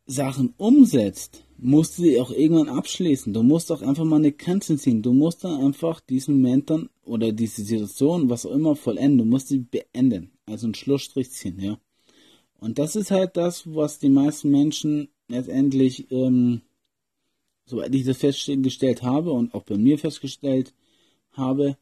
[0.07, 3.33] Sachen umsetzt, musst du sie auch irgendwann abschließen.
[3.33, 5.03] Du musst auch einfach mal eine Grenze ziehen.
[5.03, 9.19] Du musst dann einfach diesen Moment dann oder diese Situation, was auch immer, vollenden.
[9.19, 10.33] Du musst sie beenden.
[10.47, 11.79] Also einen Schlussstrich ziehen, ja.
[12.59, 16.63] Und das ist halt das, was die meisten Menschen letztendlich, ähm,
[17.71, 20.75] soweit ich das festgestellt habe und auch bei mir festgestellt
[21.33, 21.77] habe,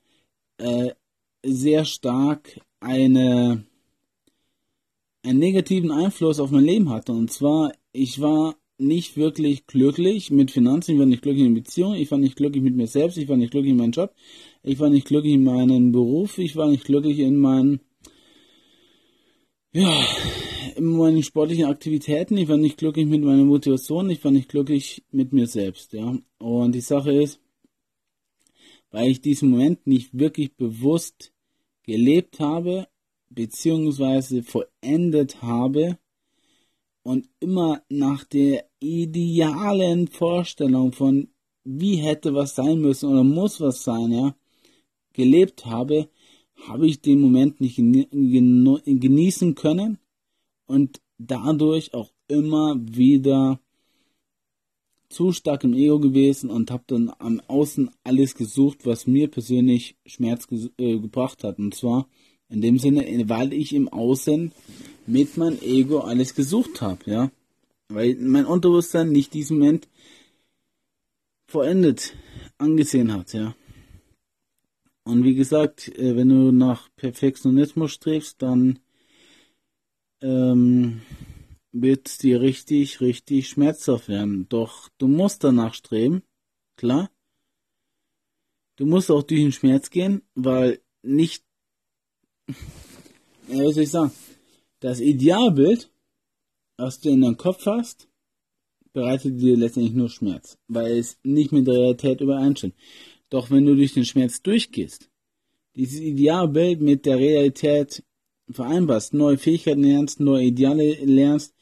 [0.58, 0.90] äh,
[1.44, 3.64] sehr stark eine,
[5.22, 7.12] einen negativen Einfluss auf mein Leben hatte.
[7.12, 11.96] Und zwar, ich war nicht wirklich glücklich mit Finanzen, ich war nicht glücklich in Beziehungen,
[11.96, 14.14] ich war nicht glücklich mit mir selbst, ich war nicht glücklich in meinem Job,
[14.62, 17.80] ich war nicht glücklich in meinem Beruf, ich war nicht glücklich in meinen,
[19.72, 20.04] ja,
[20.78, 25.02] in meinen sportlichen Aktivitäten, ich war nicht glücklich mit meiner Motivation, ich war nicht glücklich
[25.10, 26.16] mit mir selbst, ja.
[26.38, 27.40] Und die Sache ist,
[28.90, 31.32] weil ich diesen Moment nicht wirklich bewusst
[31.82, 32.86] gelebt habe,
[33.28, 35.98] beziehungsweise vollendet habe
[37.02, 41.28] und immer nach der idealen Vorstellung von
[41.64, 44.36] wie hätte was sein müssen oder muss was sein, ja,
[45.12, 46.08] gelebt habe,
[46.68, 49.98] habe ich den Moment nicht genießen können
[50.68, 53.60] und dadurch auch immer wieder
[55.08, 59.96] zu stark im Ego gewesen und habe dann am Außen alles gesucht, was mir persönlich
[60.06, 61.58] Schmerz ge äh, gebracht hat.
[61.58, 62.06] Und zwar
[62.50, 64.52] in dem Sinne, weil ich im Außen
[65.06, 67.30] mit meinem Ego alles gesucht habe, ja.
[67.88, 69.88] Weil mein Unterbewusstsein nicht diesen Moment
[71.46, 72.14] vollendet
[72.58, 73.54] angesehen hat, ja.
[75.04, 78.78] Und wie gesagt, äh, wenn du nach Perfektionismus strebst, dann
[80.20, 81.02] ähm,
[81.72, 84.48] wird dir richtig, richtig schmerzhaft werden.
[84.48, 86.22] Doch du musst danach streben,
[86.76, 87.10] klar.
[88.76, 91.44] Du musst auch durch den Schmerz gehen, weil nicht,
[92.46, 94.12] ja, was soll ich sagen,
[94.80, 95.90] das Idealbild,
[96.76, 98.08] was du in deinem Kopf hast,
[98.92, 102.74] bereitet dir letztendlich nur Schmerz, weil es nicht mit der Realität übereinstimmt.
[103.30, 105.10] Doch wenn du durch den Schmerz durchgehst,
[105.74, 108.02] dieses Idealbild mit der Realität
[108.50, 111.54] vereinbarst, neue Fähigkeiten lernst, neue Ideale lernst,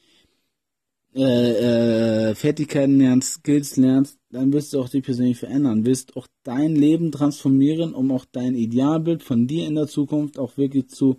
[1.15, 6.27] äh, äh, Fertigkeiten lernst, Skills lernst, dann wirst du auch dich persönlich verändern, wirst auch
[6.45, 11.17] dein Leben transformieren, um auch dein Idealbild von dir in der Zukunft auch wirklich zu,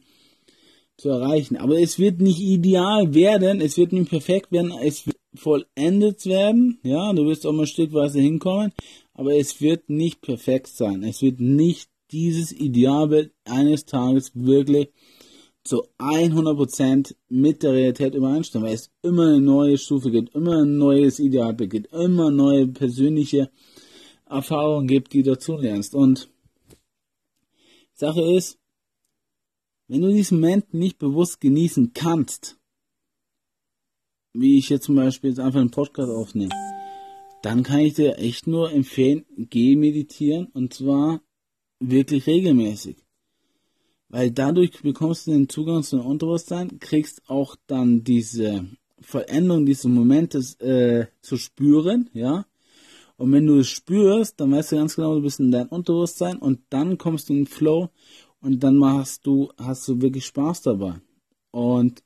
[0.98, 1.58] zu erreichen.
[1.58, 6.80] Aber es wird nicht ideal werden, es wird nicht perfekt werden, es wird vollendet werden,
[6.84, 8.72] ja, du wirst auch mal stückweise hinkommen,
[9.14, 11.04] aber es wird nicht perfekt sein.
[11.04, 14.90] Es wird nicht dieses Idealbild eines Tages wirklich
[15.68, 20.78] zu 100% mit der Realität übereinstimmen, weil es immer eine neue Stufe gibt, immer ein
[20.78, 23.52] neues Ideal gibt, immer neue persönliche
[24.26, 25.96] Erfahrungen gibt, die dazu lernst.
[25.96, 26.30] Und
[27.94, 28.60] Sache ist,
[29.88, 32.60] wenn du diesen Moment nicht bewusst genießen kannst,
[34.34, 36.54] wie ich jetzt zum Beispiel jetzt einfach einen Podcast aufnehme,
[37.42, 41.22] dann kann ich dir echt nur empfehlen, geh meditieren und zwar
[41.80, 43.07] wirklich regelmäßig.
[44.10, 48.66] Weil dadurch bekommst du den Zugang zu deinem Unterbewusstsein, kriegst auch dann diese
[49.00, 52.46] Veränderung dieses Momentes äh, zu spüren, ja.
[53.18, 56.38] Und wenn du es spürst, dann weißt du ganz genau, du bist in deinem Unterbewusstsein
[56.38, 57.90] und dann kommst du in den Flow
[58.42, 61.02] und dann machst du, hast du wirklich Spaß dabei.
[61.52, 62.04] Und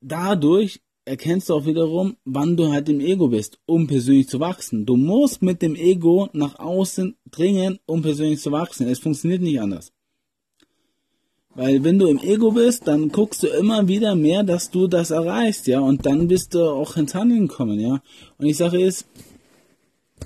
[0.00, 4.86] dadurch erkennst du auch wiederum, wann du halt im Ego bist, um persönlich zu wachsen.
[4.86, 8.86] Du musst mit dem Ego nach außen dringen, um persönlich zu wachsen.
[8.86, 9.92] Es funktioniert nicht anders.
[11.54, 15.10] Weil wenn du im Ego bist, dann guckst du immer wieder mehr, dass du das
[15.10, 18.00] erreichst, ja, und dann bist du auch ins Handeln gekommen, ja.
[18.38, 19.06] Und ich sage jetzt,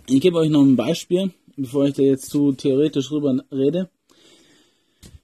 [0.09, 3.88] ich gebe euch noch ein Beispiel, bevor ich da jetzt zu theoretisch rüber rede.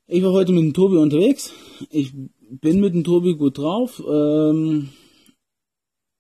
[0.07, 1.53] Ich war heute mit dem Tobi unterwegs.
[1.91, 2.13] Ich
[2.49, 4.03] bin mit dem Tobi gut drauf.
[4.11, 4.89] Ähm,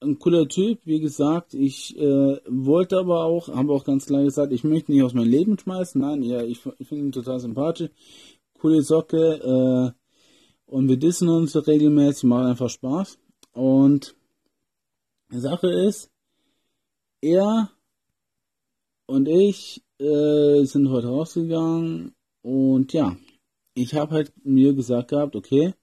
[0.00, 1.54] ein cooler Typ, wie gesagt.
[1.54, 5.30] Ich äh, wollte aber auch, habe auch ganz klar gesagt, ich möchte nicht aus meinem
[5.30, 6.00] Leben schmeißen.
[6.00, 7.90] Nein, ja, ich, ich finde ihn total sympathisch.
[8.60, 9.94] Coole Socke.
[9.96, 9.98] Äh,
[10.66, 13.18] und wir dissen uns regelmäßig, macht einfach Spaß.
[13.52, 14.14] Und
[15.32, 16.10] die Sache ist,
[17.20, 17.70] er
[19.06, 23.16] und ich äh, sind heute rausgegangen und ja,
[23.74, 25.74] ich habe halt mir gesagt gehabt, okay,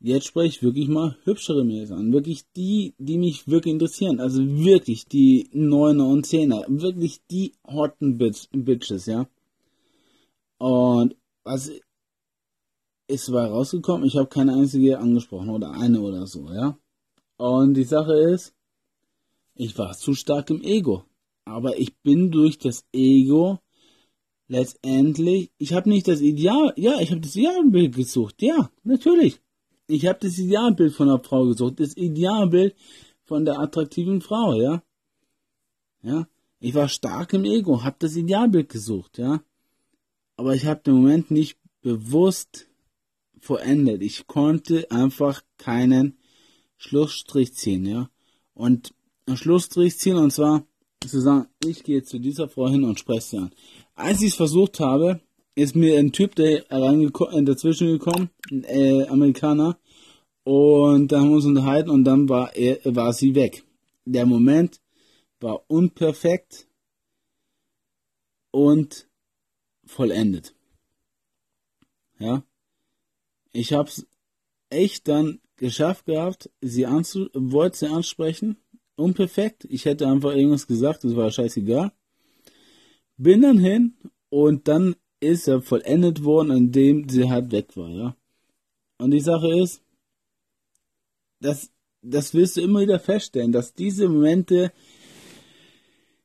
[0.00, 2.12] Jetzt spreche ich wirklich mal hübschere Mädels an.
[2.12, 4.20] Wirklich die, die mich wirklich interessieren.
[4.20, 6.64] Also wirklich die Neuner und Zehner.
[6.68, 9.28] Wirklich die hotten Bitches, ja.
[10.58, 11.72] Und was
[13.08, 14.06] ist war rausgekommen?
[14.06, 16.78] Ich habe keine einzige angesprochen oder eine oder so, ja.
[17.36, 18.54] Und die Sache ist,
[19.54, 21.04] ich war zu stark im Ego.
[21.44, 23.58] Aber ich bin durch das Ego
[24.48, 29.40] letztendlich, ich habe nicht das Ideal, ja, ich habe das Idealbild gesucht, ja, natürlich.
[29.88, 32.76] Ich habe das Idealbild von einer Frau gesucht, das Idealbild
[33.24, 34.82] von der attraktiven Frau, ja.
[36.02, 36.28] Ja,
[36.60, 39.42] ich war stark im Ego, habe das Idealbild gesucht, ja.
[40.36, 42.68] Aber ich habe den Moment nicht bewusst
[43.40, 44.02] vollendet.
[44.02, 46.18] Ich konnte einfach keinen
[46.76, 48.10] Schlussstrich ziehen, ja.
[48.52, 48.94] Und
[49.26, 50.66] einen Schlussstrich ziehen und zwar
[51.06, 53.54] zu sagen, ich gehe zu dieser Frau hin und spreche sie an.
[53.94, 55.20] Als ich es versucht habe,
[55.58, 59.78] ist mir ein Typ der äh, dazwischen gekommen, ein äh, Amerikaner,
[60.44, 63.64] und da haben wir uns unterhalten und dann war er, war sie weg.
[64.06, 64.80] Der Moment
[65.40, 66.66] war unperfekt
[68.50, 69.10] und
[69.84, 70.54] vollendet.
[72.18, 72.42] Ja.
[73.52, 74.06] Ich hab's
[74.70, 78.56] echt dann geschafft gehabt, sie anzu, wollte sie ansprechen.
[78.96, 79.66] Unperfekt.
[79.66, 81.92] Ich hätte einfach irgendwas gesagt, das war scheißegal.
[83.18, 83.98] Bin dann hin
[84.30, 88.16] und dann ist er vollendet worden, indem sie halt weg war, ja.
[88.98, 89.82] Und die Sache ist,
[91.40, 91.70] das,
[92.02, 94.72] das wirst du immer wieder feststellen, dass diese Momente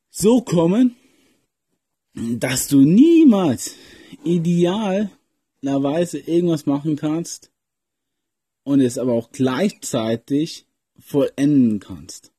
[0.09, 0.95] so kommen,
[2.13, 3.75] dass du niemals
[4.23, 7.51] idealerweise irgendwas machen kannst
[8.63, 10.65] und es aber auch gleichzeitig
[10.99, 12.31] vollenden kannst.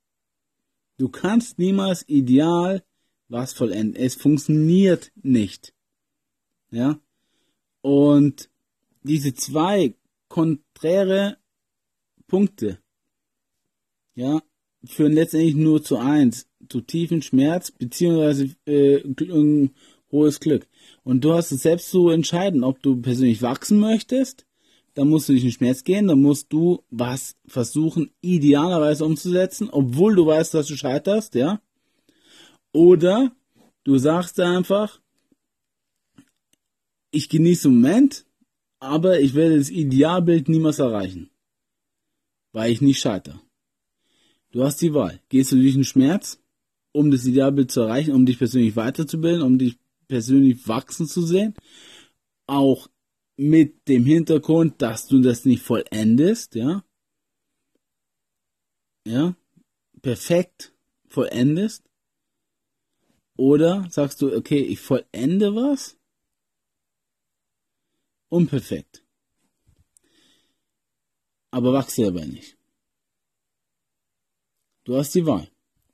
[0.96, 2.84] Du kannst niemals ideal
[3.28, 3.96] was vollenden.
[3.96, 5.73] Es funktioniert nicht.
[6.74, 6.98] Ja?
[7.82, 8.50] Und
[9.02, 9.94] diese zwei
[10.28, 11.36] konträre
[12.26, 12.78] Punkte,
[14.14, 14.42] ja,
[14.84, 19.70] führen letztendlich nur zu eins, zu tiefen Schmerz beziehungsweise äh, ein
[20.10, 20.66] hohes Glück.
[21.04, 24.46] Und du hast es selbst zu entscheiden, ob du persönlich wachsen möchtest,
[24.94, 30.14] dann musst du durch den Schmerz gehen, dann musst du was versuchen, idealerweise umzusetzen, obwohl
[30.14, 31.60] du weißt, dass du scheiterst, ja.
[32.72, 33.32] Oder
[33.84, 35.00] du sagst einfach,
[37.14, 38.26] ich genieße den Moment,
[38.80, 41.30] aber ich werde das Idealbild niemals erreichen,
[42.52, 43.40] weil ich nicht scheitere.
[44.50, 45.20] Du hast die Wahl.
[45.28, 46.40] Gehst du durch den Schmerz,
[46.92, 51.54] um das Idealbild zu erreichen, um dich persönlich weiterzubilden, um dich persönlich wachsen zu sehen,
[52.46, 52.88] auch
[53.36, 56.84] mit dem Hintergrund, dass du das nicht vollendest, ja,
[59.06, 59.34] ja,
[60.02, 60.72] perfekt
[61.08, 61.84] vollendest,
[63.36, 65.98] oder sagst du, okay, ich vollende was?
[68.34, 69.04] Unperfekt.
[71.52, 72.58] Aber wachse dabei nicht.
[74.82, 75.46] Du hast die Wahl.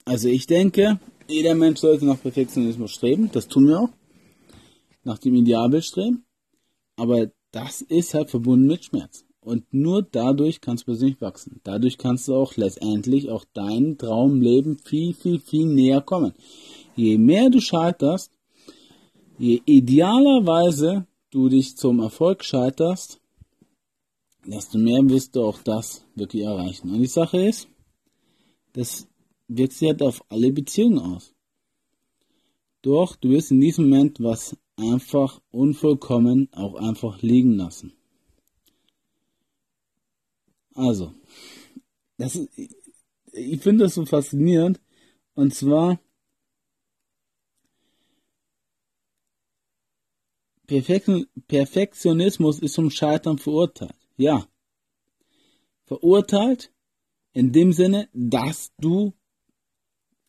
[0.07, 0.99] Also ich denke,
[1.29, 3.31] jeder Mensch sollte nach Perfektionismus streben.
[3.31, 3.91] Das tun wir auch.
[5.05, 6.25] Nach dem Idealbild streben.
[6.97, 9.27] Aber das ist halt verbunden mit Schmerz.
[9.41, 11.61] Und nur dadurch kannst du persönlich wachsen.
[11.63, 16.33] Dadurch kannst du auch letztendlich auch dein Traumleben viel, viel, viel näher kommen.
[16.97, 18.33] Je mehr du scheiterst,
[19.39, 23.21] je idealerweise du dich zum Erfolg scheiterst,
[24.45, 26.91] desto mehr wirst du auch das wirklich erreichen.
[26.91, 27.69] Und die Sache ist,
[28.73, 29.09] das
[29.49, 31.35] wirkt sich halt auf alle Beziehungen aus.
[32.83, 37.93] Doch du wirst in diesem Moment was einfach unvollkommen auch einfach liegen lassen.
[40.75, 41.13] Also,
[42.17, 42.49] das ist,
[43.33, 44.81] ich finde das so faszinierend.
[45.35, 46.01] Und zwar,
[51.49, 53.95] Perfektionismus ist zum Scheitern verurteilt.
[54.17, 54.47] Ja.
[55.85, 56.73] Verurteilt
[57.33, 59.13] in dem Sinne, dass du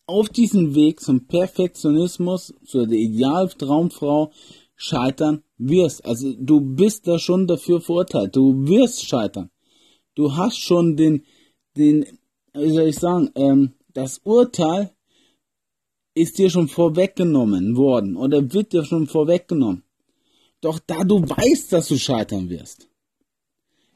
[0.07, 4.31] auf diesem Weg zum Perfektionismus, zu der Idealtraumfrau
[4.75, 6.03] scheitern wirst.
[6.05, 8.35] Also du bist da schon dafür verurteilt.
[8.35, 9.51] Du wirst scheitern.
[10.15, 11.23] Du hast schon den,
[11.77, 12.05] den,
[12.53, 14.91] wie soll ich sagen, ähm, das Urteil
[16.13, 19.83] ist dir schon vorweggenommen worden oder wird dir schon vorweggenommen.
[20.61, 22.87] Doch da du weißt, dass du scheitern wirst,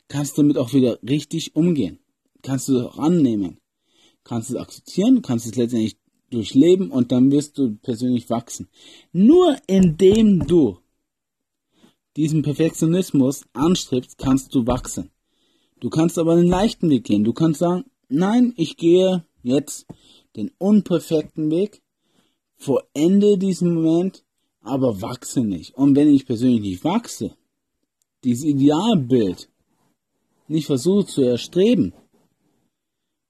[0.08, 2.00] kannst du damit auch wieder richtig umgehen.
[2.42, 3.60] Kannst du es auch annehmen.
[4.24, 5.98] Kannst es akzeptieren, kannst es letztendlich
[6.32, 8.68] durchleben und dann wirst du persönlich wachsen.
[9.14, 10.80] Nur indem du
[12.16, 15.12] diesen Perfektionismus anstrebst, kannst du wachsen.
[15.80, 17.24] Du kannst aber einen leichten Weg gehen.
[17.24, 19.86] Du kannst sagen, nein, ich gehe jetzt
[20.36, 21.84] den unperfekten Weg,
[22.58, 24.25] vollende diesen Moment
[24.66, 25.76] aber wachse nicht.
[25.76, 27.36] Und wenn ich persönlich nicht wachse,
[28.24, 29.50] dieses Idealbild
[30.48, 31.94] nicht versuchst zu erstreben,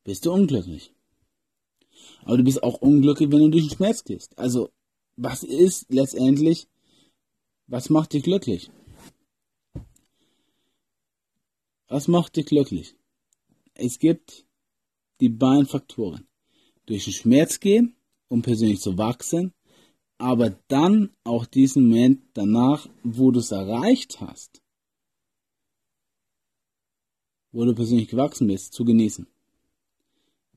[0.04, 0.94] bist du unglücklich.
[2.24, 4.38] Aber du bist auch unglücklich, wenn du durch den Schmerz gehst.
[4.38, 4.70] Also,
[5.16, 6.68] was ist letztendlich,
[7.68, 8.72] was macht dich glücklich?
[11.88, 12.96] Was macht dich glücklich?
[13.74, 14.46] Es gibt
[15.20, 16.28] die beiden Faktoren.
[16.86, 17.96] Durch den Schmerz gehen,
[18.28, 19.54] um persönlich zu wachsen,
[20.18, 24.62] aber dann auch diesen Moment danach, wo du es erreicht hast,
[27.52, 29.28] wo du persönlich gewachsen bist, zu genießen.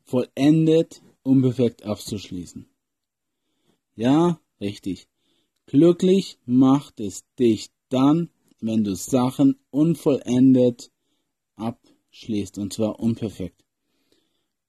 [0.04, 2.68] Vollendet, unperfekt abzuschließen.
[3.94, 5.08] Ja, richtig.
[5.66, 8.30] Glücklich macht es dich dann,
[8.60, 10.90] wenn du Sachen unvollendet
[11.56, 13.64] abschließt, und zwar unperfekt.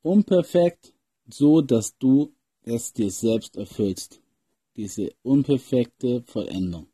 [0.01, 0.93] Unperfekt,
[1.29, 2.33] so dass du
[2.63, 4.21] es dir selbst erfüllst.
[4.79, 6.87] Diese unperfekte Vollendung.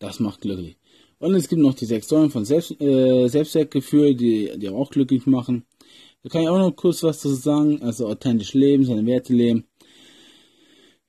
[0.00, 0.76] Das macht glücklich.
[1.20, 5.26] Und es gibt noch die sechs Säulen von Selbst, äh, Selbstwertgefühl, die, die auch glücklich
[5.26, 5.64] machen.
[6.24, 7.82] Da kann ich auch noch kurz was dazu sagen.
[7.82, 9.62] Also authentisch leben, seine Werte leben.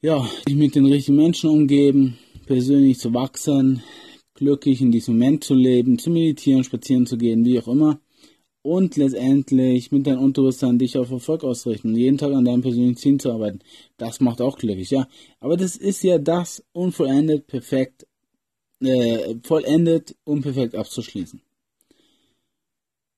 [0.03, 3.81] Ja, sich mit den richtigen Menschen umgeben, persönlich zu wachsen,
[4.35, 7.99] glücklich in diesem Moment zu leben, zu meditieren, spazieren zu gehen, wie auch immer.
[8.63, 13.19] Und letztendlich mit deinem Unterbewusstsein dich auf Erfolg ausrichten, jeden Tag an deinem persönlichen Ziel
[13.19, 13.59] zu arbeiten.
[13.97, 15.07] Das macht auch glücklich, ja.
[15.41, 18.07] Aber das ist ja das unvollendet, perfekt,
[18.79, 21.41] äh, vollendet, unperfekt abzuschließen.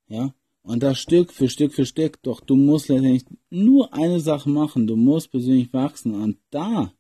[0.08, 0.34] Ja.
[0.64, 4.88] Und das Stück für Stück für Stück, doch du musst letztendlich nur eine Sache machen,
[4.88, 6.16] du musst persönlich wachsen.
[6.16, 6.92] Und da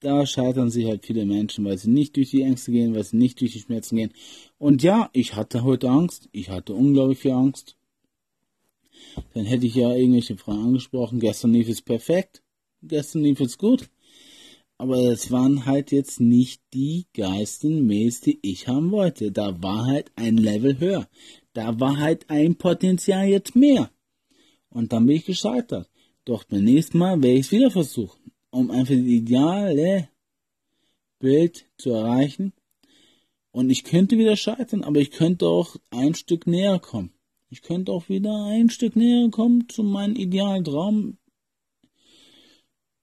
[0.00, 3.16] da scheitern sich halt viele Menschen, weil sie nicht durch die Ängste gehen, weil sie
[3.16, 4.12] nicht durch die Schmerzen gehen.
[4.58, 6.28] Und ja, ich hatte heute Angst.
[6.32, 7.76] Ich hatte unglaublich viel Angst.
[9.34, 11.20] Dann hätte ich ja irgendwelche Fragen angesprochen.
[11.20, 12.42] Gestern lief es perfekt.
[12.82, 13.88] Gestern lief es gut.
[14.76, 19.32] Aber es waren halt jetzt nicht die geisten Mails, die ich haben wollte.
[19.32, 21.08] Da war halt ein Level höher.
[21.52, 23.90] Da war halt ein Potenzial jetzt mehr.
[24.70, 25.90] Und dann bin ich gescheitert.
[26.24, 30.08] Doch beim nächsten Mal werde ich es wieder versuchen um einfach das ideale
[31.18, 32.52] Bild zu erreichen.
[33.50, 37.12] Und ich könnte wieder scheitern, aber ich könnte auch ein Stück näher kommen.
[37.50, 41.18] Ich könnte auch wieder ein Stück näher kommen zu meinem idealen Traum.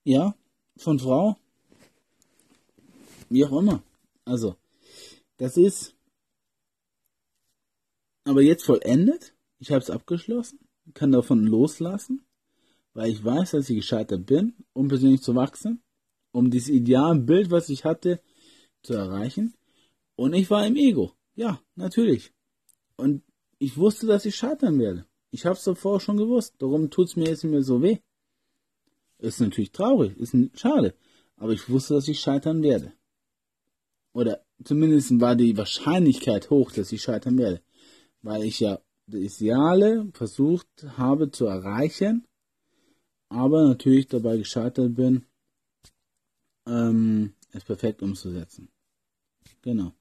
[0.04, 0.36] Ja,
[0.78, 1.38] von Frau.
[3.30, 3.82] Wie auch immer.
[4.24, 4.56] Also,
[5.38, 5.96] das ist
[8.24, 9.34] aber jetzt vollendet.
[9.60, 10.60] Ich habe es abgeschlossen,
[10.94, 12.26] kann davon loslassen
[12.96, 15.84] weil ich weiß, dass ich gescheitert bin, um persönlich zu wachsen,
[16.32, 18.22] um dieses Idealbild, was ich hatte,
[18.82, 19.54] zu erreichen.
[20.16, 21.12] Und ich war im Ego.
[21.36, 22.34] Ja, natürlich.
[22.96, 23.22] Und
[23.60, 25.06] ich wusste, dass ich scheitern werde.
[25.30, 26.56] Ich habe es davor schon gewusst.
[26.60, 27.98] Darum tut es mir jetzt nicht mehr so weh.
[29.20, 30.96] Ist natürlich traurig, ist schade.
[31.36, 32.94] Aber ich wusste, dass ich scheitern werde.
[34.14, 37.62] Oder zumindest war die Wahrscheinlichkeit hoch, dass ich scheitern werde.
[38.22, 42.26] Weil ich ja das Ideale versucht habe zu erreichen
[43.30, 45.26] aber natürlich dabei gescheitert bin,
[46.68, 48.70] ähm, es perfekt umzusetzen.
[49.62, 49.94] Genau.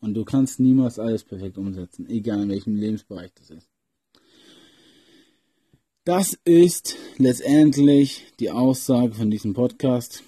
[0.00, 3.70] Und du kannst niemals alles perfekt umsetzen, egal in welchem Lebensbereich das ist.
[6.04, 10.22] Das ist letztendlich die Aussage von diesem Podcast.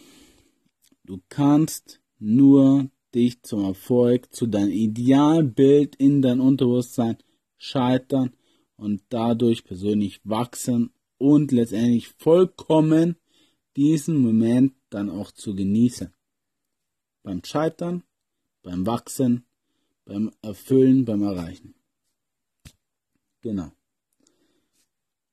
[1.05, 7.18] Du kannst nur dich zum Erfolg, zu deinem Idealbild in dein Unterbewusstsein
[7.59, 8.33] scheitern
[8.77, 13.16] und dadurch persönlich wachsen und letztendlich vollkommen
[13.76, 16.12] diesen Moment dann auch zu genießen.
[17.22, 18.02] Beim Scheitern,
[18.62, 19.44] beim Wachsen,
[20.04, 21.74] beim Erfüllen, beim Erreichen.
[23.42, 23.72] Genau.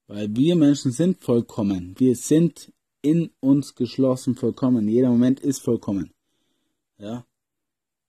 [0.08, 1.96] Weil wir Menschen sind vollkommen.
[1.98, 2.72] Wir sind
[3.02, 4.88] in uns geschlossen vollkommen.
[4.88, 6.12] Jeder Moment ist vollkommen.
[6.98, 7.26] Ja.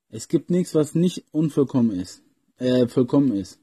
[0.08, 2.22] Es gibt nichts, was nicht unvollkommen ist.
[2.56, 3.60] Äh, vollkommen ist.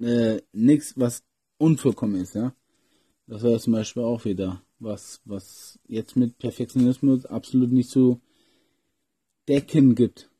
[0.00, 1.22] Äh, nichts, was
[1.58, 2.54] unvollkommen ist, ja.
[3.26, 8.20] Das war zum Beispiel auch wieder was, was jetzt mit Perfektionismus absolut nicht zu
[9.48, 10.30] decken gibt.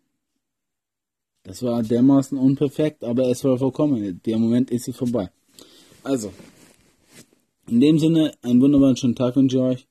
[1.45, 4.21] Das war dermaßen unperfekt, aber es war vollkommen.
[4.25, 5.31] Der Moment ist jetzt vorbei.
[6.03, 6.33] Also,
[7.69, 9.87] in dem Sinne, einen wunderbaren schönen Tag wünsche ich euch.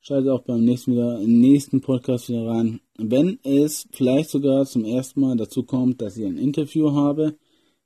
[0.00, 2.80] Schaltet auch beim nächsten wieder, im nächsten Podcast wieder rein.
[2.96, 7.36] Wenn es vielleicht sogar zum ersten Mal dazu kommt, dass ich ein Interview habe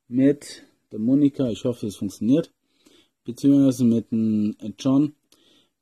[0.07, 2.51] mit der Monika, ich hoffe, es funktioniert
[3.23, 5.13] beziehungsweise mit dem John.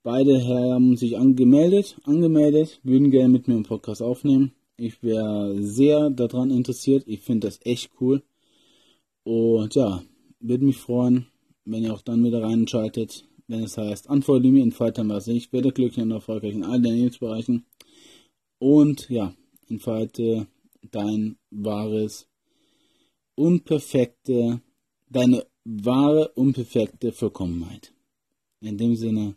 [0.03, 4.53] Beide haben sich angemeldet, angemeldet, würden gerne mit mir einen Podcast aufnehmen.
[4.77, 7.03] Ich wäre sehr daran interessiert.
[7.05, 8.23] Ich finde das echt cool.
[9.23, 10.01] Und ja,
[10.39, 11.27] würde mich freuen,
[11.65, 15.51] wenn ihr auch dann wieder reinschaltet, wenn es heißt, antworte mir in Faltern was ich,
[15.51, 17.65] werde glücklich und erfolgreich in allen deinen Lebensbereichen.
[18.59, 19.33] Und ja,
[19.67, 20.47] entfalte
[20.91, 22.27] dein wahres
[23.35, 24.61] unperfekte,
[25.09, 27.93] deine wahre, unperfekte Vollkommenheit.
[28.61, 29.35] In dem Sinne,